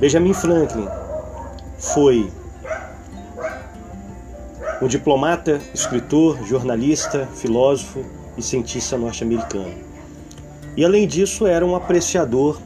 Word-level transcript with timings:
Benjamin 0.00 0.32
Franklin 0.32 0.88
foi 1.76 2.32
um 4.80 4.88
diplomata, 4.88 5.60
escritor, 5.74 6.42
jornalista, 6.46 7.28
filósofo 7.34 8.02
e 8.34 8.42
cientista 8.42 8.96
norte-americano. 8.96 9.74
E 10.74 10.86
além 10.86 11.06
disso, 11.06 11.46
era 11.46 11.66
um 11.66 11.76
apreciador 11.76 12.58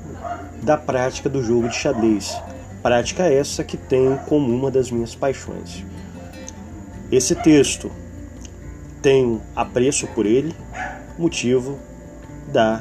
da 0.62 0.76
prática 0.76 1.28
do 1.28 1.42
jogo 1.42 1.68
de 1.68 1.74
xadrez, 1.74 2.40
prática 2.80 3.24
essa 3.24 3.64
que 3.64 3.76
tenho 3.76 4.16
como 4.28 4.54
uma 4.54 4.70
das 4.70 4.92
minhas 4.92 5.16
paixões. 5.16 5.84
Esse 7.10 7.34
texto 7.34 7.90
tenho 9.02 9.42
apreço 9.56 10.06
por 10.06 10.24
ele, 10.24 10.54
motivo 11.18 11.80
da 12.52 12.80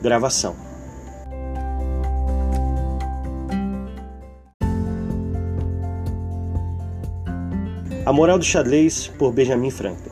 gravação. 0.00 0.69
A 8.10 8.12
Moral 8.12 8.40
do 8.40 8.44
Xadrez 8.44 9.06
por 9.06 9.30
Benjamin 9.30 9.70
Franklin. 9.70 10.10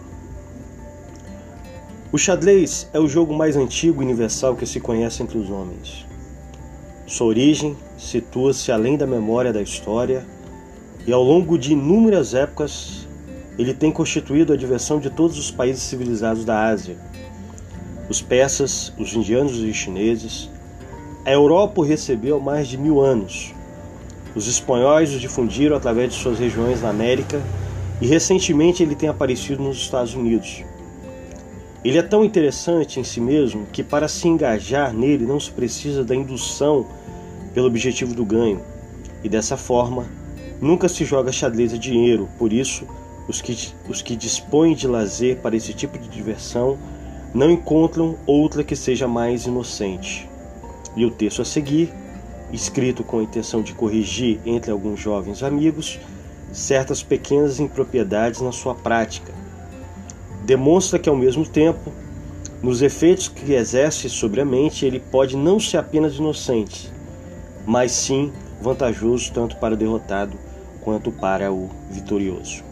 O 2.12 2.16
xadrez 2.16 2.88
é 2.93 3.01
o 3.01 3.09
jogo 3.09 3.34
mais 3.34 3.57
antigo 3.57 4.01
e 4.01 4.05
universal 4.05 4.55
que 4.55 4.65
se 4.65 4.79
conhece 4.79 5.21
entre 5.21 5.37
os 5.37 5.51
homens. 5.51 6.07
Sua 7.09 7.27
origem 7.27 7.77
situa-se 7.98 8.71
além 8.71 8.97
da 8.97 9.05
memória 9.05 9.52
da 9.52 9.61
história 9.61 10.24
e 11.09 11.12
ao 11.12 11.24
longo 11.24 11.59
de 11.59 11.73
inúmeras 11.73 12.34
épocas 12.34 13.09
ele 13.59 13.74
tem 13.74 13.91
constituído 13.91 14.52
a 14.52 14.57
diversão 14.57 15.01
de 15.01 15.10
todos 15.10 15.37
os 15.37 15.51
países 15.51 15.83
civilizados 15.83 16.45
da 16.45 16.69
Ásia. 16.69 16.96
Os 18.09 18.23
persas, 18.23 18.93
os 18.96 19.12
indianos 19.12 19.57
e 19.57 19.71
os 19.71 19.77
chineses. 19.77 20.49
A 21.24 21.33
Europa 21.33 21.80
o 21.80 21.85
recebeu 21.85 22.37
há 22.37 22.41
mais 22.41 22.69
de 22.69 22.79
mil 22.79 23.01
anos. 23.01 23.52
Os 24.37 24.46
espanhóis 24.46 25.13
o 25.13 25.19
difundiram 25.19 25.76
através 25.76 26.13
de 26.13 26.21
suas 26.21 26.38
regiões 26.38 26.80
na 26.80 26.91
América 26.91 27.43
e 28.01 28.07
recentemente 28.07 28.82
ele 28.82 28.95
tem 28.95 29.09
aparecido 29.09 29.63
nos 29.63 29.79
Estados 29.79 30.15
Unidos. 30.15 30.65
Ele 31.85 31.99
é 31.99 32.02
tão 32.02 32.24
interessante 32.24 32.99
em 32.99 33.04
si 33.04 33.21
mesmo 33.21 33.66
que 33.73 33.82
para 33.82 34.09
se 34.09 34.29
engajar 34.29 34.93
nele 34.93 35.24
não 35.24 35.38
se 35.38 35.51
precisa 35.51 36.04
da 36.04 36.15
indução 36.15 36.87
pelo 37.54 37.66
objetivo 37.66 38.15
do 38.15 38.24
ganho. 38.24 38.60
E 39.23 39.29
dessa 39.29 39.57
forma, 39.57 40.07
nunca 40.60 40.88
se 40.88 41.04
joga 41.04 41.32
xadrez 41.32 41.73
a 41.73 41.76
dinheiro, 41.76 42.29
por 42.38 42.52
isso 42.52 42.87
os 43.29 43.41
que, 43.41 43.73
os 43.88 44.01
que 44.01 44.16
dispõem 44.16 44.74
de 44.74 44.87
lazer 44.88 45.37
para 45.38 45.57
esse 45.57 45.73
tipo 45.73 45.99
de 45.99 46.09
diversão 46.09 46.79
não 47.35 47.51
encontram 47.51 48.16
outra 48.26 48.65
que 48.65 48.74
seja 48.74 49.07
mais 49.07 49.46
inocente. 49.46 50.29
E 50.96 51.04
o 51.04 51.10
texto 51.10 51.43
a 51.43 51.45
seguir, 51.45 51.93
escrito 52.52 53.04
com 53.04 53.19
a 53.19 53.23
intenção 53.23 53.63
de 53.63 53.74
corrigir 53.74 54.41
entre 54.46 54.71
alguns 54.71 54.99
jovens 54.99 55.43
amigos 55.43 56.01
certas 56.52 57.02
pequenas 57.02 57.60
impropriedades 57.60 58.41
na 58.41 58.52
sua 58.52 58.74
prática, 58.74 59.32
demonstra 60.45 60.99
que 60.99 61.09
ao 61.09 61.16
mesmo 61.16 61.46
tempo, 61.46 61.93
nos 62.63 62.82
efeitos 62.82 63.29
que 63.29 63.52
exerce 63.52 64.09
sobre 64.09 64.41
a 64.41 64.44
mente, 64.44 64.84
ele 64.84 64.99
pode 64.99 65.37
não 65.37 65.60
ser 65.60 65.76
apenas 65.76 66.16
inocente, 66.16 66.93
mas 67.66 67.93
sim 67.93 68.32
vantajoso 68.60 69.32
tanto 69.32 69.56
para 69.56 69.75
o 69.75 69.76
derrotado 69.76 70.37
quanto 70.81 71.12
para 71.12 71.53
o 71.53 71.71
vitorioso. 71.91 72.65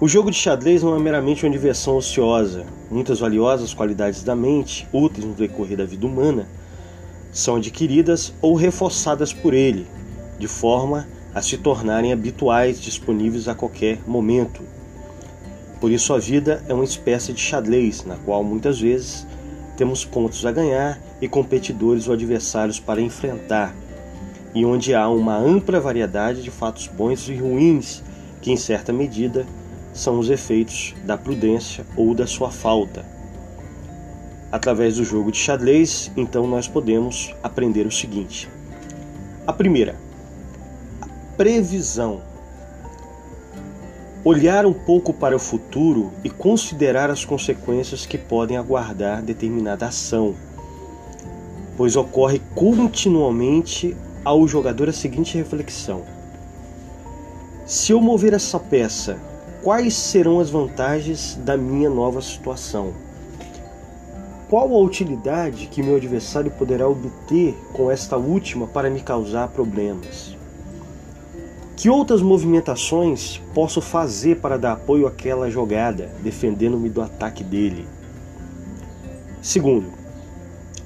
O 0.00 0.08
jogo 0.08 0.32
de 0.32 0.36
xadrez 0.36 0.82
não 0.82 0.96
é 0.96 0.98
meramente 0.98 1.46
uma 1.46 1.52
diversão 1.52 1.96
ociosa. 1.96 2.66
Muitas 2.90 3.20
valiosas 3.20 3.72
qualidades 3.72 4.24
da 4.24 4.34
mente, 4.34 4.84
úteis 4.92 5.24
no 5.24 5.32
decorrer 5.32 5.78
da 5.78 5.84
vida 5.84 6.04
humana, 6.04 6.48
são 7.30 7.54
adquiridas 7.54 8.34
ou 8.42 8.56
reforçadas 8.56 9.32
por 9.32 9.54
ele, 9.54 9.86
de 10.40 10.48
forma 10.48 11.06
a 11.34 11.40
se 11.40 11.56
tornarem 11.56 12.12
habituais, 12.12 12.80
disponíveis 12.80 13.48
a 13.48 13.54
qualquer 13.54 14.00
momento. 14.06 14.62
Por 15.80 15.90
isso, 15.90 16.12
a 16.12 16.18
vida 16.18 16.62
é 16.68 16.74
uma 16.74 16.84
espécie 16.84 17.32
de 17.32 17.40
xadrez, 17.40 18.04
na 18.04 18.16
qual 18.16 18.44
muitas 18.44 18.80
vezes 18.80 19.26
temos 19.76 20.04
pontos 20.04 20.44
a 20.44 20.52
ganhar 20.52 21.00
e 21.20 21.26
competidores 21.26 22.06
ou 22.06 22.14
adversários 22.14 22.78
para 22.78 23.00
enfrentar, 23.00 23.74
e 24.54 24.64
onde 24.64 24.94
há 24.94 25.08
uma 25.08 25.36
ampla 25.36 25.80
variedade 25.80 26.42
de 26.42 26.50
fatos 26.50 26.86
bons 26.86 27.28
e 27.28 27.34
ruins 27.34 28.02
que, 28.40 28.52
em 28.52 28.56
certa 28.56 28.92
medida, 28.92 29.46
são 29.92 30.18
os 30.18 30.30
efeitos 30.30 30.94
da 31.04 31.16
prudência 31.16 31.86
ou 31.96 32.14
da 32.14 32.26
sua 32.26 32.50
falta. 32.50 33.04
Através 34.50 34.96
do 34.96 35.04
jogo 35.04 35.32
de 35.32 35.38
xadrez, 35.38 36.12
então 36.16 36.46
nós 36.46 36.68
podemos 36.68 37.34
aprender 37.42 37.86
o 37.86 37.90
seguinte: 37.90 38.50
a 39.46 39.52
primeira, 39.52 39.96
previsão. 41.36 42.20
Olhar 44.24 44.64
um 44.64 44.72
pouco 44.72 45.12
para 45.12 45.34
o 45.34 45.38
futuro 45.38 46.12
e 46.22 46.30
considerar 46.30 47.10
as 47.10 47.24
consequências 47.24 48.06
que 48.06 48.16
podem 48.16 48.56
aguardar 48.56 49.22
determinada 49.22 49.86
ação, 49.86 50.34
pois 51.76 51.96
ocorre 51.96 52.40
continuamente 52.54 53.96
ao 54.24 54.46
jogador 54.46 54.88
a 54.88 54.92
seguinte 54.92 55.36
reflexão: 55.36 56.02
se 57.66 57.92
eu 57.92 58.00
mover 58.00 58.32
essa 58.32 58.60
peça 58.60 59.18
Quais 59.62 59.94
serão 59.94 60.40
as 60.40 60.50
vantagens 60.50 61.36
da 61.36 61.56
minha 61.56 61.88
nova 61.88 62.20
situação? 62.20 62.92
Qual 64.50 64.74
a 64.74 64.80
utilidade 64.80 65.68
que 65.68 65.80
meu 65.80 65.94
adversário 65.94 66.50
poderá 66.50 66.88
obter 66.88 67.54
com 67.72 67.88
esta 67.88 68.16
última 68.16 68.66
para 68.66 68.90
me 68.90 69.00
causar 69.00 69.46
problemas? 69.50 70.36
Que 71.76 71.88
outras 71.88 72.22
movimentações 72.22 73.40
posso 73.54 73.80
fazer 73.80 74.40
para 74.40 74.58
dar 74.58 74.72
apoio 74.72 75.06
àquela 75.06 75.50
jogada, 75.50 76.10
defendendo-me 76.22 76.88
do 76.88 77.02
ataque 77.02 77.42
dele? 77.42 77.86
Segundo, 79.40 79.92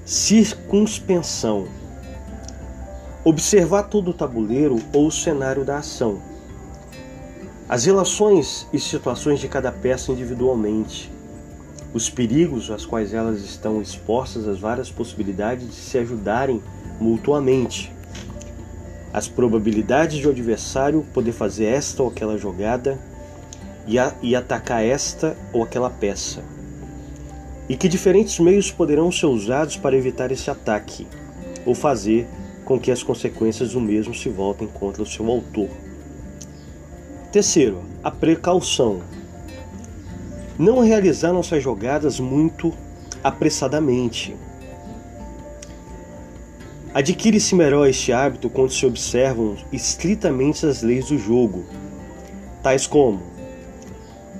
circunspensão. 0.04 1.66
Observar 3.24 3.84
todo 3.84 4.12
o 4.12 4.14
tabuleiro 4.14 4.78
ou 4.92 5.08
o 5.08 5.12
cenário 5.12 5.64
da 5.64 5.78
ação 5.78 6.20
as 7.68 7.84
relações 7.84 8.64
e 8.72 8.78
situações 8.78 9.40
de 9.40 9.48
cada 9.48 9.72
peça 9.72 10.12
individualmente, 10.12 11.10
os 11.92 12.08
perigos 12.08 12.70
aos 12.70 12.86
quais 12.86 13.12
elas 13.12 13.42
estão 13.42 13.82
expostas, 13.82 14.46
as 14.46 14.60
várias 14.60 14.88
possibilidades 14.88 15.66
de 15.66 15.74
se 15.74 15.98
ajudarem 15.98 16.62
mutuamente, 17.00 17.92
as 19.16 19.26
probabilidades 19.26 20.18
de 20.18 20.28
o 20.28 20.30
adversário 20.30 21.02
poder 21.14 21.32
fazer 21.32 21.64
esta 21.64 22.02
ou 22.02 22.10
aquela 22.10 22.36
jogada 22.36 22.98
e, 23.86 23.98
a, 23.98 24.12
e 24.20 24.36
atacar 24.36 24.84
esta 24.84 25.34
ou 25.54 25.62
aquela 25.62 25.88
peça, 25.88 26.42
e 27.66 27.78
que 27.78 27.88
diferentes 27.88 28.38
meios 28.38 28.70
poderão 28.70 29.10
ser 29.10 29.24
usados 29.24 29.78
para 29.78 29.96
evitar 29.96 30.30
esse 30.30 30.50
ataque 30.50 31.06
ou 31.64 31.74
fazer 31.74 32.28
com 32.66 32.78
que 32.78 32.90
as 32.90 33.02
consequências 33.02 33.70
do 33.70 33.80
mesmo 33.80 34.14
se 34.14 34.28
voltem 34.28 34.68
contra 34.68 35.02
o 35.02 35.06
seu 35.06 35.26
autor. 35.30 35.70
Terceiro, 37.32 37.84
a 38.04 38.10
precaução. 38.10 39.00
Não 40.58 40.80
realizar 40.80 41.32
nossas 41.32 41.62
jogadas 41.62 42.20
muito 42.20 42.70
apressadamente. 43.24 44.36
Adquire-se 46.96 47.54
melhor 47.54 47.86
este 47.86 48.10
hábito 48.10 48.48
quando 48.48 48.72
se 48.72 48.86
observam 48.86 49.54
estritamente 49.70 50.64
as 50.64 50.80
leis 50.80 51.08
do 51.08 51.18
jogo, 51.18 51.66
tais 52.62 52.86
como: 52.86 53.20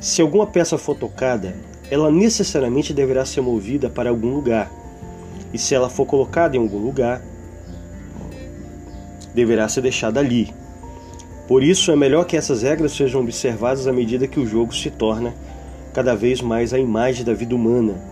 se 0.00 0.22
alguma 0.22 0.46
peça 0.46 0.78
for 0.78 0.96
tocada, 0.96 1.54
ela 1.90 2.10
necessariamente 2.10 2.94
deverá 2.94 3.26
ser 3.26 3.42
movida 3.42 3.90
para 3.90 4.08
algum 4.08 4.32
lugar, 4.32 4.72
e 5.53 5.58
se 5.58 5.74
ela 5.74 5.91
for 5.91 6.06
colocada 6.06 6.56
em 6.56 6.58
algum 6.58 6.78
lugar, 6.78 7.20
deverá 9.34 9.68
ser 9.68 9.82
deixada 9.82 10.20
ali. 10.20 10.50
Por 11.47 11.62
isso, 11.62 11.92
é 11.92 11.97
melhor 11.97 12.24
que 12.24 12.38
essas 12.38 12.62
regras 12.62 12.92
sejam 12.92 13.20
observadas 13.20 13.86
à 13.86 13.92
medida 13.92 14.26
que 14.26 14.41
o 14.41 14.47
jogo 14.47 14.74
se 14.74 14.91
torna 14.91 15.34
cada 15.92 16.16
vez 16.16 16.41
mais 16.41 16.72
a 16.72 16.78
imagem 16.78 17.22
da 17.22 17.34
vida 17.34 17.54
humana. 17.54 18.02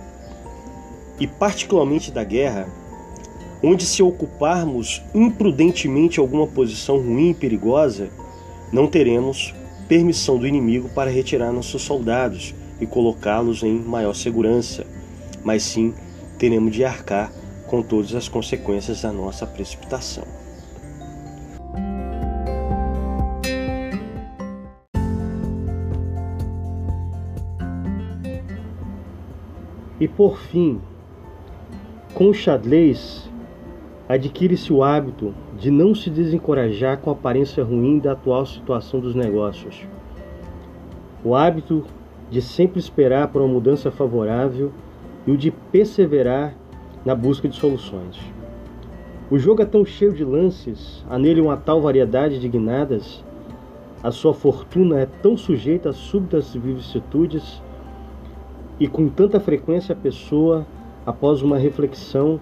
E, 1.18 1.26
particularmente 1.26 2.10
da 2.10 2.22
guerra, 2.22 2.68
onde, 3.64 3.86
se 3.86 4.02
ocuparmos 4.02 5.02
imprudentemente 5.14 6.20
alguma 6.20 6.46
posição 6.46 6.98
ruim 6.98 7.30
e 7.30 7.34
perigosa, 7.34 8.10
não 8.70 8.86
teremos 8.86 9.54
permissão 9.88 10.36
do 10.38 10.46
inimigo 10.46 10.90
para 10.90 11.10
retirar 11.10 11.50
nossos 11.50 11.80
soldados 11.80 12.54
e 12.78 12.86
colocá-los 12.86 13.62
em 13.62 13.78
maior 13.78 14.14
segurança, 14.14 14.86
mas 15.42 15.62
sim 15.62 15.94
teremos 16.38 16.74
de 16.74 16.84
arcar 16.84 17.32
com 17.66 17.82
todas 17.82 18.14
as 18.14 18.28
consequências 18.28 19.00
da 19.00 19.10
nossa 19.10 19.46
precipitação. 19.46 20.24
E 29.98 30.06
por 30.06 30.38
fim, 30.38 30.80
com 32.12 32.28
o 32.28 32.34
xadrez, 32.34 33.30
adquire-se 34.08 34.72
o 34.72 34.82
hábito 34.82 35.34
de 35.58 35.70
não 35.70 35.94
se 35.94 36.10
desencorajar 36.10 36.98
com 36.98 37.10
a 37.10 37.12
aparência 37.14 37.64
ruim 37.64 37.98
da 37.98 38.12
atual 38.12 38.44
situação 38.44 39.00
dos 39.00 39.14
negócios. 39.14 39.86
O 41.24 41.34
hábito 41.34 41.84
de 42.30 42.42
sempre 42.42 42.78
esperar 42.78 43.28
por 43.28 43.40
uma 43.40 43.52
mudança 43.52 43.90
favorável 43.90 44.72
e 45.26 45.30
o 45.30 45.36
de 45.36 45.50
perseverar 45.50 46.54
na 47.04 47.14
busca 47.14 47.48
de 47.48 47.56
soluções. 47.56 48.20
O 49.30 49.38
jogo 49.38 49.62
é 49.62 49.66
tão 49.66 49.84
cheio 49.86 50.12
de 50.12 50.22
lances, 50.22 51.04
há 51.08 51.18
nele 51.18 51.40
uma 51.40 51.56
tal 51.56 51.80
variedade 51.80 52.38
de 52.38 52.48
guinadas, 52.48 53.24
a 54.02 54.10
sua 54.10 54.34
fortuna 54.34 55.00
é 55.00 55.06
tão 55.06 55.34
sujeita 55.34 55.88
a 55.88 55.92
súbitas 55.94 56.54
vicissitudes, 56.54 57.62
e 58.78 58.86
com 58.86 59.08
tanta 59.08 59.40
frequência 59.40 59.94
a 59.94 59.96
pessoa, 59.96 60.66
após 61.06 61.40
uma 61.40 61.56
reflexão, 61.56 62.38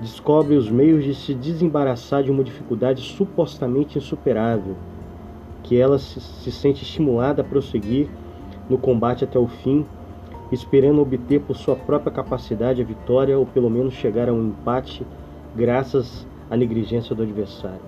descobre 0.00 0.56
os 0.56 0.70
meios 0.70 1.04
de 1.04 1.14
se 1.14 1.34
desembaraçar 1.34 2.22
de 2.22 2.30
uma 2.30 2.44
dificuldade 2.44 3.02
supostamente 3.02 3.98
insuperável, 3.98 4.76
que 5.62 5.76
ela 5.76 5.98
se, 5.98 6.20
se 6.20 6.50
sente 6.50 6.82
estimulada 6.82 7.42
a 7.42 7.44
prosseguir 7.44 8.08
no 8.68 8.78
combate 8.78 9.24
até 9.24 9.38
o 9.38 9.46
fim, 9.46 9.86
esperando 10.52 11.00
obter 11.00 11.40
por 11.40 11.56
sua 11.56 11.76
própria 11.76 12.12
capacidade 12.12 12.82
a 12.82 12.84
vitória 12.84 13.38
ou 13.38 13.46
pelo 13.46 13.70
menos 13.70 13.94
chegar 13.94 14.28
a 14.28 14.32
um 14.32 14.48
empate 14.48 15.06
graças 15.54 16.26
à 16.50 16.56
negligência 16.56 17.14
do 17.14 17.22
adversário. 17.22 17.80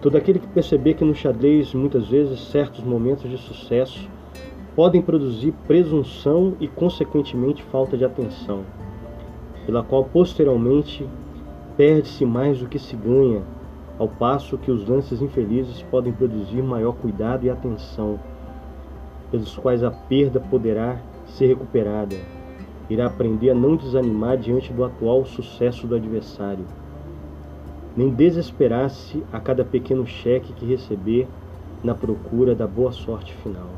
Todo 0.00 0.16
aquele 0.16 0.38
que 0.38 0.46
perceber 0.46 0.94
que 0.94 1.04
no 1.04 1.14
xadrez 1.14 1.74
muitas 1.74 2.08
vezes 2.08 2.40
certos 2.40 2.84
momentos 2.84 3.28
de 3.30 3.38
sucesso 3.38 4.08
podem 4.76 5.02
produzir 5.02 5.52
presunção 5.66 6.54
e 6.60 6.68
consequentemente 6.68 7.62
falta 7.64 7.96
de 7.96 8.04
atenção, 8.04 8.62
pela 9.68 9.82
qual 9.82 10.02
posteriormente 10.02 11.06
perde-se 11.76 12.24
mais 12.24 12.58
do 12.58 12.66
que 12.66 12.78
se 12.78 12.96
ganha, 12.96 13.42
ao 13.98 14.08
passo 14.08 14.56
que 14.56 14.70
os 14.70 14.88
lances 14.88 15.20
infelizes 15.20 15.82
podem 15.90 16.10
produzir 16.10 16.62
maior 16.62 16.94
cuidado 16.94 17.44
e 17.44 17.50
atenção, 17.50 18.18
pelos 19.30 19.54
quais 19.58 19.84
a 19.84 19.90
perda 19.90 20.40
poderá 20.40 20.98
ser 21.26 21.48
recuperada 21.48 22.16
irá 22.88 23.04
aprender 23.04 23.50
a 23.50 23.54
não 23.54 23.76
desanimar 23.76 24.38
diante 24.38 24.72
do 24.72 24.82
atual 24.82 25.26
sucesso 25.26 25.86
do 25.86 25.96
adversário, 25.96 26.64
nem 27.94 28.08
desesperar-se 28.08 29.22
a 29.30 29.38
cada 29.38 29.66
pequeno 29.66 30.06
cheque 30.06 30.54
que 30.54 30.64
receber 30.64 31.28
na 31.84 31.94
procura 31.94 32.54
da 32.54 32.66
boa 32.66 32.90
sorte 32.90 33.34
final. 33.34 33.68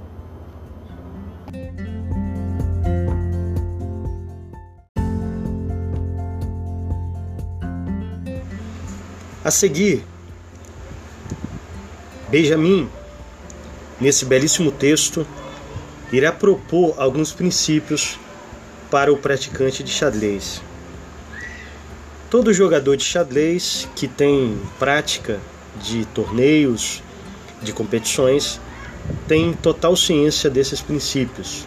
A 9.43 9.51
seguir, 9.51 10.05
Benjamin, 12.29 12.91
nesse 13.99 14.27
belíssimo 14.27 14.71
texto, 14.71 15.27
irá 16.13 16.31
propor 16.31 16.95
alguns 16.99 17.33
princípios 17.33 18.19
para 18.91 19.11
o 19.11 19.17
praticante 19.17 19.83
de 19.83 19.91
xadrez. 19.91 20.61
Todo 22.29 22.53
jogador 22.53 22.99
de 22.99 23.05
xadrez 23.05 23.89
que 23.97 24.07
tem 24.07 24.61
prática 24.79 25.41
de 25.83 26.05
torneios, 26.05 27.03
de 27.63 27.73
competições, 27.73 28.61
tem 29.27 29.55
total 29.55 29.97
ciência 29.97 30.51
desses 30.51 30.83
princípios, 30.83 31.67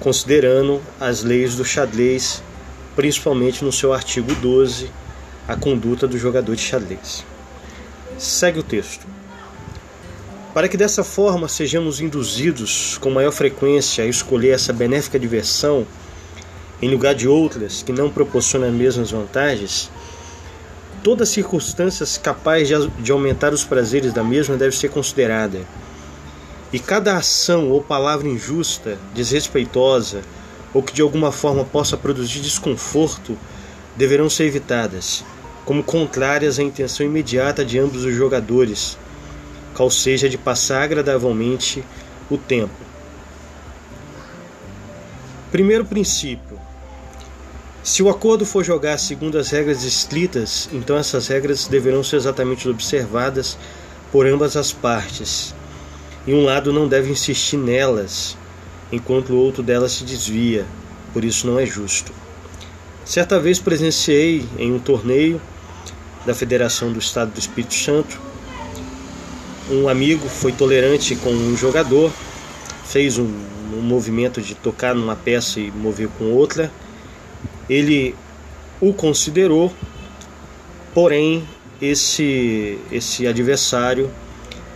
considerando 0.00 0.80
as 0.98 1.22
leis 1.22 1.56
do 1.56 1.64
xadrez, 1.64 2.42
principalmente 2.96 3.62
no 3.62 3.70
seu 3.70 3.92
artigo 3.92 4.34
12, 4.36 4.90
a 5.50 5.56
conduta 5.56 6.06
do 6.06 6.16
jogador 6.16 6.54
de 6.54 6.62
xadrez. 6.62 7.24
Segue 8.16 8.60
o 8.60 8.62
texto. 8.62 9.04
Para 10.54 10.68
que 10.68 10.76
dessa 10.76 11.02
forma 11.02 11.48
sejamos 11.48 12.00
induzidos 12.00 12.96
com 12.98 13.10
maior 13.10 13.32
frequência 13.32 14.04
a 14.04 14.06
escolher 14.06 14.50
essa 14.50 14.72
benéfica 14.72 15.18
diversão 15.18 15.84
em 16.80 16.88
lugar 16.88 17.16
de 17.16 17.26
outras 17.26 17.82
que 17.82 17.90
não 17.90 18.08
proporcionam 18.08 18.68
as 18.68 18.74
mesmas 18.74 19.10
vantagens, 19.10 19.90
todas 21.02 21.28
as 21.28 21.34
circunstâncias 21.34 22.16
capazes 22.16 22.88
de 23.00 23.10
aumentar 23.10 23.52
os 23.52 23.64
prazeres 23.64 24.12
da 24.12 24.22
mesma 24.22 24.56
deve 24.56 24.76
ser 24.76 24.90
considerada. 24.90 25.62
E 26.72 26.78
cada 26.78 27.16
ação 27.16 27.70
ou 27.70 27.82
palavra 27.82 28.28
injusta, 28.28 28.96
desrespeitosa 29.12 30.22
ou 30.72 30.80
que 30.80 30.92
de 30.92 31.02
alguma 31.02 31.32
forma 31.32 31.64
possa 31.64 31.96
produzir 31.96 32.38
desconforto 32.38 33.36
deverão 33.96 34.30
ser 34.30 34.44
evitadas, 34.44 35.24
como 35.70 35.84
contrárias 35.84 36.58
à 36.58 36.64
intenção 36.64 37.06
imediata 37.06 37.64
de 37.64 37.78
ambos 37.78 38.04
os 38.04 38.12
jogadores 38.12 38.98
qual 39.72 39.88
seja 39.88 40.28
de 40.28 40.36
passar 40.36 40.82
agradavelmente 40.82 41.84
o 42.28 42.36
tempo. 42.36 42.74
Primeiro 45.52 45.84
princípio: 45.84 46.58
se 47.84 48.02
o 48.02 48.08
acordo 48.08 48.44
for 48.44 48.64
jogar 48.64 48.98
segundo 48.98 49.38
as 49.38 49.50
regras 49.50 49.84
escritas, 49.84 50.68
então 50.72 50.96
essas 50.96 51.28
regras 51.28 51.68
deverão 51.68 52.02
ser 52.02 52.16
exatamente 52.16 52.68
observadas 52.68 53.56
por 54.10 54.26
ambas 54.26 54.56
as 54.56 54.72
partes, 54.72 55.54
e 56.26 56.34
um 56.34 56.44
lado 56.44 56.72
não 56.72 56.88
deve 56.88 57.12
insistir 57.12 57.58
nelas, 57.58 58.36
enquanto 58.90 59.34
o 59.34 59.38
outro 59.38 59.62
delas 59.62 59.92
se 59.92 60.02
desvia, 60.02 60.66
por 61.12 61.24
isso 61.24 61.46
não 61.46 61.60
é 61.60 61.64
justo. 61.64 62.12
Certa 63.04 63.38
vez 63.38 63.60
presenciei 63.60 64.44
em 64.58 64.72
um 64.72 64.78
torneio 64.80 65.40
da 66.26 66.34
Federação 66.34 66.92
do 66.92 66.98
Estado 66.98 67.32
do 67.32 67.38
Espírito 67.38 67.74
Santo 67.74 68.30
um 69.70 69.88
amigo 69.88 70.28
foi 70.28 70.50
tolerante 70.50 71.14
com 71.14 71.30
um 71.30 71.56
jogador, 71.56 72.12
fez 72.84 73.18
um, 73.18 73.30
um 73.72 73.80
movimento 73.80 74.42
de 74.42 74.54
tocar 74.54 74.94
numa 74.94 75.14
peça 75.14 75.60
e 75.60 75.70
mover 75.70 76.08
com 76.18 76.32
outra. 76.32 76.70
Ele 77.68 78.14
o 78.80 78.92
considerou, 78.92 79.72
porém 80.92 81.44
esse 81.80 82.78
esse 82.90 83.26
adversário 83.26 84.10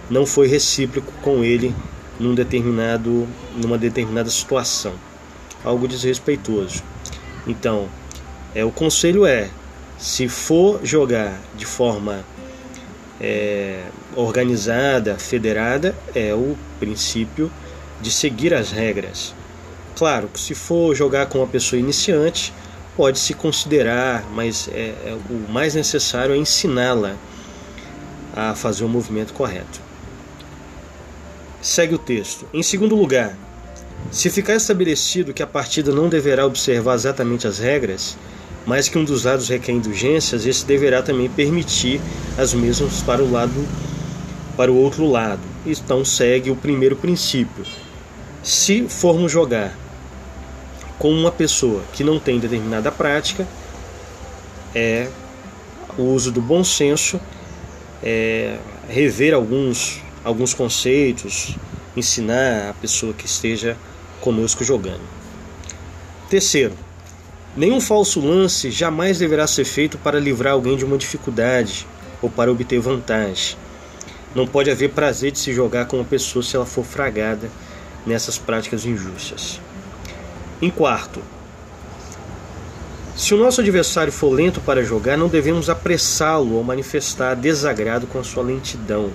não 0.08 0.25
foi 0.25 0.46
recíproco 0.46 1.12
com 1.23 1.43
ele 1.43 1.75
num 2.20 2.35
determinado 2.35 3.26
numa 3.56 3.76
determinada 3.76 4.31
situação, 4.31 4.94
algo 5.64 5.88
desrespeitoso. 5.88 6.85
Então, 7.49 7.88
é 8.55 8.65
o 8.65 8.70
conselho 8.70 9.27
é, 9.27 9.51
se 10.05 10.29
for 10.29 10.81
jogar 10.84 11.41
de 11.56 11.65
forma 11.65 12.23
é, 13.19 13.84
organizada, 14.15 15.17
federada, 15.17 15.96
é 16.15 16.34
o 16.34 16.58
princípio 16.79 17.51
de 18.03 18.11
seguir 18.11 18.53
as 18.53 18.70
regras. 18.70 19.34
Claro 19.96 20.29
que 20.29 20.39
se 20.39 20.55
for 20.55 20.94
jogar 20.94 21.25
com 21.25 21.39
uma 21.39 21.46
pessoa 21.46 21.81
iniciante, 21.81 22.53
pode 22.94 23.19
se 23.19 23.32
considerar, 23.32 24.29
mas 24.34 24.69
é, 24.69 24.93
é, 25.06 25.19
o 25.31 25.51
mais 25.51 25.75
necessário 25.75 26.34
é 26.34 26.37
ensiná-la 26.37 27.17
a 28.37 28.55
fazer 28.55 28.84
o 28.84 28.89
movimento 28.91 29.32
correto. 29.32 29.81
Segue 31.63 31.94
o 31.94 31.99
texto. 31.99 32.46
Em 32.53 32.63
segundo 32.63 32.94
lugar, 32.94 33.34
se 34.11 34.29
ficar 34.29 34.55
estabelecido 34.55 35.32
que 35.32 35.43
a 35.43 35.46
partida 35.46 35.93
não 35.93 36.11
deverá 36.11 36.44
observar 36.44 36.94
exatamente 36.94 37.46
as 37.46 37.58
regras, 37.58 38.19
mas 38.66 38.88
que 38.88 38.98
um 38.98 39.04
dos 39.04 39.24
lados 39.24 39.48
requer 39.48 39.72
indulgências, 39.72 40.46
esse 40.46 40.64
deverá 40.64 41.02
também 41.02 41.28
permitir 41.28 42.00
as 42.38 42.54
mesmas 42.54 43.02
para 43.02 43.22
o 43.22 43.30
lado 43.30 43.66
para 44.56 44.70
o 44.70 44.76
outro 44.76 45.06
lado. 45.08 45.42
Então 45.66 46.04
segue 46.04 46.50
o 46.50 46.56
primeiro 46.56 46.96
princípio. 46.96 47.64
Se 48.42 48.88
formos 48.88 49.32
jogar 49.32 49.76
com 50.98 51.10
uma 51.10 51.32
pessoa 51.32 51.82
que 51.92 52.04
não 52.04 52.18
tem 52.18 52.38
determinada 52.38 52.90
prática, 52.92 53.46
é 54.74 55.08
o 55.96 56.02
uso 56.02 56.30
do 56.30 56.40
bom 56.40 56.62
senso, 56.62 57.20
é 58.02 58.56
rever 58.88 59.34
alguns, 59.34 60.00
alguns 60.22 60.52
conceitos, 60.52 61.56
ensinar 61.96 62.70
a 62.70 62.74
pessoa 62.74 63.12
que 63.12 63.26
esteja 63.26 63.76
conosco 64.20 64.64
jogando. 64.64 65.02
Terceiro, 66.28 66.74
Nenhum 67.56 67.81
falso 67.81 68.20
lance 68.20 68.69
jamais 68.73 69.19
deverá 69.19 69.46
ser 69.46 69.65
feito 69.65 69.96
para 69.96 70.19
livrar 70.19 70.55
alguém 70.55 70.77
de 70.77 70.84
uma 70.84 70.99
dificuldade 70.99 71.87
ou 72.20 72.29
para 72.29 72.51
obter 72.51 72.81
vantagem. 72.81 73.56
Não 74.34 74.44
pode 74.44 74.73
haver 74.73 74.91
prazer 74.91 75.31
de 75.31 75.39
se 75.39 75.53
jogar 75.53 75.87
com 75.87 75.99
uma 75.99 76.05
pessoa 76.05 76.43
se 76.43 76.56
ela 76.56 76.67
for 76.67 76.84
fragada 76.84 77.49
nessas 78.05 78.37
práticas 78.39 78.84
injustas. 78.84 79.61
Em 80.61 80.69
quarto, 80.69 81.23
se 83.15 83.32
o 83.32 83.37
nosso 83.37 83.61
adversário 83.61 84.13
for 84.13 84.31
lento 84.31 84.61
para 84.61 84.82
jogar, 84.82 85.17
não 85.17 85.29
devemos 85.29 85.70
apressá-lo 85.70 86.56
ou 86.56 86.65
manifestar 86.65 87.37
desagrado 87.37 88.08
com 88.08 88.19
a 88.19 88.25
sua 88.25 88.43
lentidão. 88.43 89.13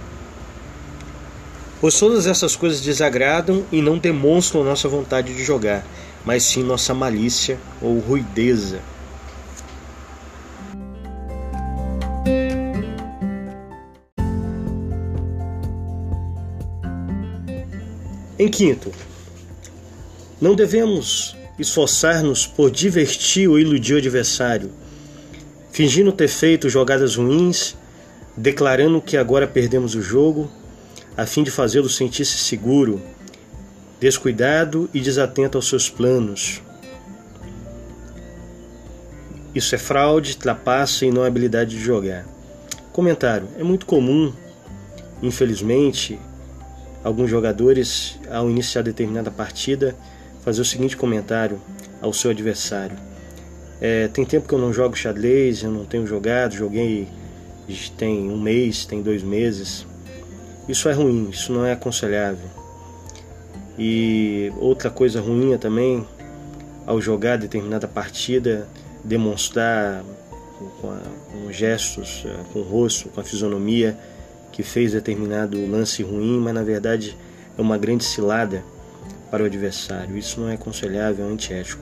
Pois 1.81 1.99
todas 1.99 2.25
essas 2.25 2.55
coisas 2.55 2.79
desagradam 2.79 3.65
e 3.69 3.81
não 3.81 3.97
demonstram 3.97 4.63
nossa 4.63 4.87
vontade 4.87 5.35
de 5.35 5.43
jogar 5.43 5.83
mas 6.25 6.43
sim 6.43 6.63
nossa 6.63 6.93
malícia 6.93 7.59
ou 7.81 7.99
ruideza. 7.99 8.79
Em 18.37 18.47
quinto, 18.47 18.91
não 20.39 20.55
devemos 20.55 21.35
esforçar-nos 21.59 22.47
por 22.47 22.71
divertir 22.71 23.49
ou 23.49 23.59
iludir 23.59 23.95
o 23.95 23.97
adversário, 23.97 24.71
fingindo 25.71 26.11
ter 26.13 26.29
feito 26.29 26.69
jogadas 26.69 27.17
ruins, 27.17 27.75
declarando 28.37 29.01
que 29.01 29.17
agora 29.17 29.45
perdemos 29.45 29.93
o 29.93 30.01
jogo, 30.01 30.49
a 31.17 31.25
fim 31.25 31.43
de 31.43 31.51
fazê-lo 31.51 31.89
sentir-se 31.89 32.37
seguro 32.37 33.01
descuidado 33.99 34.89
e 34.93 34.99
desatento 34.99 35.57
aos 35.57 35.67
seus 35.67 35.89
planos. 35.89 36.61
Isso 39.53 39.73
é 39.75 39.77
fraude, 39.77 40.37
trapaça 40.37 41.05
e 41.05 41.11
não 41.11 41.23
habilidade 41.23 41.71
de 41.71 41.81
jogar. 41.81 42.25
Comentário: 42.91 43.47
é 43.57 43.63
muito 43.63 43.85
comum, 43.85 44.31
infelizmente, 45.21 46.19
alguns 47.03 47.29
jogadores, 47.29 48.19
ao 48.29 48.49
iniciar 48.49 48.83
determinada 48.83 49.31
partida, 49.31 49.95
fazer 50.43 50.61
o 50.61 50.65
seguinte 50.65 50.95
comentário 50.95 51.59
ao 52.01 52.13
seu 52.13 52.31
adversário: 52.31 52.95
é, 53.81 54.07
Tem 54.07 54.23
tempo 54.25 54.47
que 54.47 54.53
eu 54.53 54.59
não 54.59 54.71
jogo 54.71 54.95
xadrez, 54.95 55.63
eu 55.63 55.71
não 55.71 55.85
tenho 55.85 56.05
jogado, 56.05 56.53
joguei 56.53 57.07
tem 57.97 58.29
um 58.29 58.39
mês, 58.39 58.85
tem 58.85 59.01
dois 59.01 59.21
meses. 59.21 59.85
Isso 60.67 60.89
é 60.89 60.93
ruim, 60.93 61.29
isso 61.29 61.51
não 61.51 61.65
é 61.65 61.73
aconselhável. 61.73 62.49
E 63.79 64.51
outra 64.57 64.89
coisa 64.89 65.21
ruim 65.21 65.57
também, 65.57 66.05
ao 66.85 66.99
jogar 66.99 67.37
determinada 67.37 67.87
partida, 67.87 68.67
demonstrar 69.05 70.03
com, 70.81 70.91
a, 70.91 70.99
com 71.31 71.49
gestos, 71.49 72.25
é, 72.25 72.43
com 72.51 72.59
o 72.59 72.63
rosto, 72.63 73.07
com 73.07 73.21
a 73.21 73.23
fisionomia 73.23 73.97
que 74.51 74.61
fez 74.63 74.91
determinado 74.91 75.65
lance 75.65 76.03
ruim, 76.03 76.39
mas 76.39 76.53
na 76.53 76.63
verdade 76.63 77.17
é 77.57 77.61
uma 77.61 77.77
grande 77.77 78.03
cilada 78.03 78.61
para 79.31 79.43
o 79.43 79.45
adversário. 79.45 80.17
Isso 80.17 80.41
não 80.41 80.49
é 80.49 80.55
aconselhável, 80.55 81.25
é 81.25 81.31
antiético. 81.31 81.81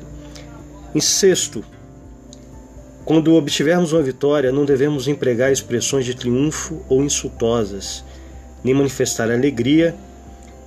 Em 0.94 1.02
sexto, 1.02 1.64
quando 3.04 3.34
obtivermos 3.34 3.94
uma 3.94 4.04
vitória, 4.04 4.52
não 4.52 4.66
devemos 4.66 5.08
empregar 5.08 5.52
expressões 5.52 6.06
de 6.06 6.16
triunfo 6.16 6.86
ou 6.88 7.04
insultosas, 7.04 8.04
nem 8.64 8.76
manifestar 8.76 9.32
alegria, 9.32 9.96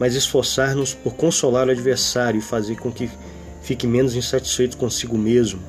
mas 0.00 0.14
esforçar-nos 0.14 0.94
por 0.94 1.14
consolar 1.14 1.68
o 1.68 1.70
adversário 1.70 2.38
e 2.38 2.42
fazer 2.42 2.76
com 2.76 2.90
que 2.90 3.10
fique 3.60 3.86
menos 3.86 4.16
insatisfeito 4.16 4.78
consigo 4.78 5.18
mesmo, 5.18 5.60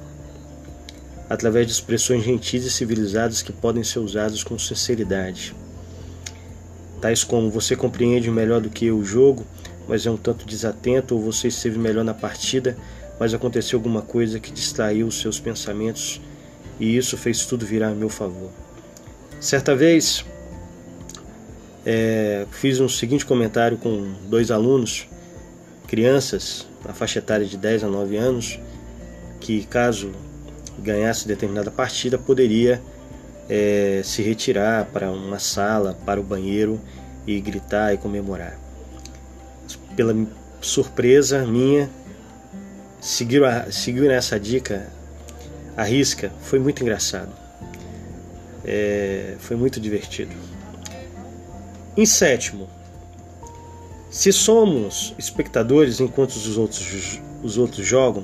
através 1.29 1.67
de 1.67 1.73
expressões 1.73 2.23
gentis 2.23 2.63
e 2.63 2.71
civilizadas 2.71 3.41
que 3.41 3.51
podem 3.51 3.83
ser 3.83 3.99
usadas 3.99 4.41
com 4.41 4.57
sinceridade. 4.57 5.53
Tais 7.01 7.25
como 7.25 7.51
você 7.51 7.75
compreende 7.75 8.31
melhor 8.31 8.61
do 8.61 8.69
que 8.69 8.85
eu 8.85 8.97
o 8.97 9.03
jogo, 9.03 9.45
mas 9.85 10.05
é 10.05 10.11
um 10.11 10.17
tanto 10.17 10.45
desatento, 10.45 11.13
ou 11.13 11.21
você 11.21 11.49
esteve 11.49 11.77
melhor 11.77 12.05
na 12.05 12.13
partida, 12.13 12.77
mas 13.19 13.33
aconteceu 13.33 13.77
alguma 13.77 14.01
coisa 14.01 14.39
que 14.39 14.51
distraiu 14.51 15.07
os 15.07 15.19
seus 15.19 15.39
pensamentos 15.39 16.21
e 16.79 16.95
isso 16.95 17.17
fez 17.17 17.45
tudo 17.45 17.65
virar 17.65 17.89
a 17.89 17.95
meu 17.95 18.09
favor. 18.09 18.49
Certa 19.41 19.75
vez, 19.75 20.23
é, 21.85 22.45
fiz 22.51 22.79
um 22.79 22.89
seguinte 22.89 23.25
comentário 23.25 23.77
com 23.77 24.13
dois 24.29 24.51
alunos, 24.51 25.07
crianças, 25.87 26.67
na 26.85 26.93
faixa 26.93 27.19
etária 27.19 27.45
de 27.45 27.57
10 27.57 27.83
a 27.83 27.87
9 27.87 28.17
anos, 28.17 28.59
que 29.39 29.65
caso 29.65 30.11
ganhasse 30.79 31.27
determinada 31.27 31.69
partida, 31.71 32.17
poderia 32.17 32.81
é, 33.49 34.01
se 34.03 34.21
retirar 34.21 34.85
para 34.85 35.11
uma 35.11 35.39
sala, 35.39 35.97
para 36.05 36.19
o 36.19 36.23
banheiro 36.23 36.79
e 37.27 37.39
gritar 37.39 37.93
e 37.93 37.97
comemorar 37.97 38.61
pela 39.95 40.15
surpresa 40.61 41.45
minha, 41.45 41.89
seguiram, 42.99 43.47
a, 43.47 44.15
essa 44.15 44.39
dica 44.39 44.87
à 45.75 45.83
risca. 45.83 46.31
Foi 46.41 46.59
muito 46.59 46.81
engraçado. 46.81 47.31
É, 48.63 49.35
foi 49.39 49.55
muito 49.55 49.79
divertido. 49.79 50.31
Em 51.95 52.05
sétimo, 52.05 52.69
se 54.09 54.31
somos 54.31 55.13
espectadores 55.17 55.99
enquanto 55.99 56.31
os 56.31 56.57
outros, 56.57 57.19
os 57.43 57.57
outros 57.57 57.85
jogam, 57.85 58.23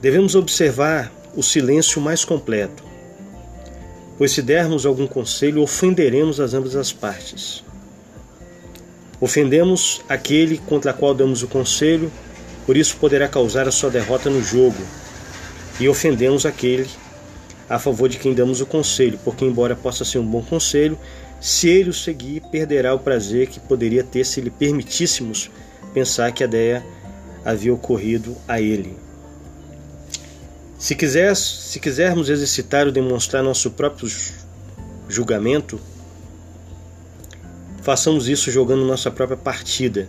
devemos 0.00 0.36
observar 0.36 1.12
o 1.34 1.42
silêncio 1.42 2.00
mais 2.00 2.24
completo, 2.24 2.84
pois 4.16 4.30
se 4.30 4.42
dermos 4.42 4.86
algum 4.86 5.08
conselho, 5.08 5.60
ofenderemos 5.60 6.38
as 6.38 6.54
ambas 6.54 6.76
as 6.76 6.92
partes. 6.92 7.64
Ofendemos 9.20 10.00
aquele 10.08 10.58
contra 10.58 10.92
qual 10.92 11.14
damos 11.14 11.42
o 11.42 11.48
conselho, 11.48 12.12
por 12.64 12.76
isso 12.76 12.96
poderá 12.96 13.28
causar 13.28 13.66
a 13.66 13.72
sua 13.72 13.90
derrota 13.90 14.30
no 14.30 14.42
jogo. 14.42 14.82
E 15.80 15.88
ofendemos 15.88 16.46
aquele 16.46 16.88
a 17.68 17.78
favor 17.78 18.08
de 18.08 18.18
quem 18.18 18.34
damos 18.34 18.60
o 18.60 18.66
conselho, 18.66 19.18
porque, 19.24 19.44
embora 19.44 19.74
possa 19.74 20.04
ser 20.04 20.18
um 20.18 20.26
bom 20.26 20.42
conselho, 20.42 20.98
se 21.42 21.68
ele 21.68 21.90
o 21.90 21.92
seguir, 21.92 22.40
perderá 22.52 22.94
o 22.94 23.00
prazer 23.00 23.48
que 23.48 23.58
poderia 23.58 24.04
ter 24.04 24.24
se 24.24 24.40
lhe 24.40 24.48
permitíssemos 24.48 25.50
pensar 25.92 26.30
que 26.30 26.44
a 26.44 26.46
ideia 26.46 26.86
havia 27.44 27.74
ocorrido 27.74 28.36
a 28.46 28.60
ele. 28.60 28.96
Se, 30.78 30.94
quiser, 30.94 31.34
se 31.34 31.80
quisermos 31.80 32.28
exercitar 32.28 32.86
ou 32.86 32.92
demonstrar 32.92 33.42
nosso 33.42 33.72
próprio 33.72 34.08
julgamento, 35.08 35.80
façamos 37.82 38.28
isso 38.28 38.48
jogando 38.48 38.86
nossa 38.86 39.10
própria 39.10 39.36
partida. 39.36 40.08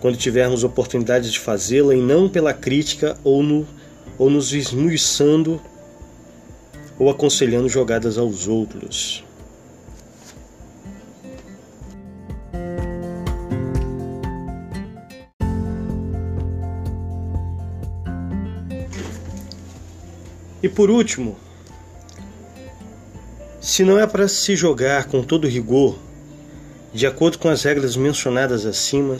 Quando 0.00 0.16
tivermos 0.16 0.62
oportunidade 0.62 1.32
de 1.32 1.40
fazê-la 1.40 1.96
e 1.96 2.00
não 2.00 2.28
pela 2.28 2.54
crítica 2.54 3.18
ou, 3.24 3.42
no, 3.42 3.66
ou 4.16 4.30
nos 4.30 4.52
esmuiçando 4.52 5.60
ou 7.00 7.08
aconselhando 7.08 7.66
jogadas 7.66 8.18
aos 8.18 8.46
outros. 8.46 9.24
E 20.62 20.68
por 20.68 20.90
último, 20.90 21.38
se 23.62 23.82
não 23.82 23.98
é 23.98 24.06
para 24.06 24.28
se 24.28 24.54
jogar 24.54 25.06
com 25.06 25.22
todo 25.22 25.48
rigor, 25.48 25.98
de 26.92 27.06
acordo 27.06 27.38
com 27.38 27.48
as 27.48 27.62
regras 27.62 27.96
mencionadas 27.96 28.66
acima, 28.66 29.16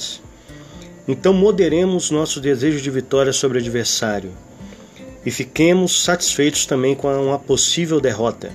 então 1.09 1.33
moderemos 1.33 2.11
nosso 2.11 2.43
desejo 2.43 2.83
de 2.83 2.91
vitória 2.91 3.33
sobre 3.33 3.57
o 3.57 3.61
adversário 3.63 4.33
e 5.25 5.31
fiquemos 5.31 6.03
satisfeitos 6.05 6.67
também 6.67 6.95
com 6.95 7.09
uma 7.09 7.39
possível 7.39 8.01
derrota. 8.01 8.51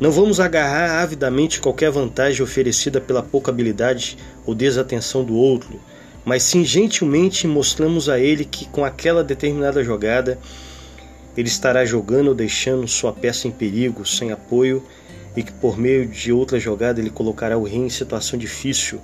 Não 0.00 0.10
vamos 0.10 0.40
agarrar 0.40 1.02
avidamente 1.02 1.60
qualquer 1.60 1.90
vantagem 1.90 2.42
oferecida 2.42 3.00
pela 3.00 3.22
pouca 3.22 3.50
habilidade 3.52 4.18
ou 4.44 4.54
desatenção 4.54 5.22
do 5.22 5.36
outro, 5.36 5.80
mas 6.24 6.42
sim 6.42 6.64
gentilmente 6.64 7.46
mostramos 7.46 8.08
a 8.08 8.18
ele 8.18 8.44
que 8.44 8.66
com 8.66 8.84
aquela 8.84 9.22
determinada 9.22 9.82
jogada 9.84 10.38
ele 11.36 11.48
estará 11.48 11.84
jogando 11.84 12.28
ou 12.28 12.34
deixando 12.34 12.86
sua 12.86 13.12
peça 13.12 13.48
em 13.48 13.50
perigo, 13.50 14.04
sem 14.04 14.32
apoio, 14.32 14.82
e 15.36 15.42
que 15.42 15.52
por 15.52 15.78
meio 15.78 16.06
de 16.06 16.32
outra 16.32 16.58
jogada 16.60 17.00
ele 17.00 17.08
colocará 17.08 17.56
o 17.56 17.62
rei 17.62 17.78
em 17.78 17.88
situação 17.88 18.38
difícil. 18.38 19.00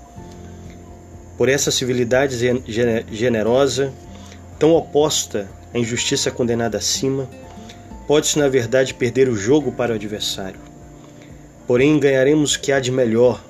Por 1.39 1.49
essa 1.49 1.71
civilidade 1.71 2.37
generosa, 3.11 3.93
tão 4.59 4.75
oposta 4.75 5.49
à 5.73 5.79
injustiça 5.79 6.31
condenada 6.31 6.79
acima, 6.79 7.29
pode-se 8.07 8.39
na 8.39 8.49
verdade 8.49 8.95
perder 8.95 9.29
o 9.29 9.37
jogo 9.37 9.73
para 9.73 9.93
o 9.93 9.95
adversário. 9.95 10.61
Porém, 11.67 11.99
ganharemos 11.99 12.55
o 12.55 12.61
que 12.61 12.73
há 12.73 12.81
de 12.81 12.91
melhor: 12.91 13.43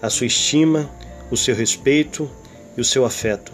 a 0.00 0.08
sua 0.08 0.26
estima, 0.26 0.90
o 1.30 1.36
seu 1.36 1.54
respeito 1.54 2.30
e 2.76 2.80
o 2.80 2.84
seu 2.84 3.04
afeto. 3.04 3.52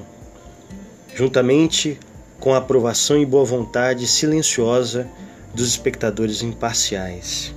Juntamente 1.15 1.99
com 2.41 2.55
a 2.55 2.59
aprovação 2.59 3.21
e 3.21 3.27
boa 3.27 3.45
vontade 3.45 4.07
silenciosa 4.07 5.09
dos 5.55 5.69
espectadores 5.69 6.43
imparciais. 6.43 7.55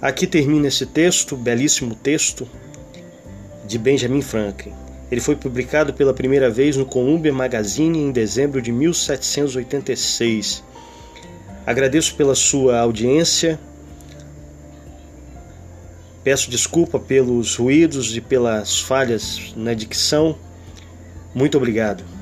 Aqui 0.00 0.26
termina 0.26 0.68
esse 0.68 0.86
texto, 0.86 1.36
belíssimo 1.36 1.94
texto, 1.94 2.48
de 3.66 3.76
Benjamin 3.76 4.22
Franklin. 4.22 4.72
Ele 5.10 5.20
foi 5.20 5.34
publicado 5.36 5.94
pela 5.94 6.12
primeira 6.12 6.50
vez 6.50 6.76
no 6.76 6.84
Columbia 6.84 7.32
Magazine 7.32 7.98
em 7.98 8.10
dezembro 8.10 8.60
de 8.60 8.70
1786. 8.70 10.62
Agradeço 11.66 12.14
pela 12.14 12.34
sua 12.34 12.78
audiência. 12.80 13.58
Peço 16.22 16.50
desculpa 16.50 16.98
pelos 16.98 17.56
ruídos 17.56 18.14
e 18.16 18.20
pelas 18.20 18.80
falhas 18.80 19.52
na 19.56 19.72
dicção. 19.72 20.36
Muito 21.34 21.56
obrigado. 21.56 22.17